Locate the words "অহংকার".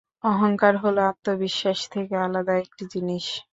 0.23-0.73